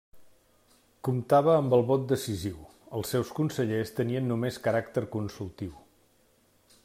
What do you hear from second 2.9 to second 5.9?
els seus consellers tenien només caràcter consultiu.